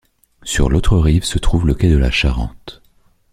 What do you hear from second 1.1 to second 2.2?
se trouve le quai de la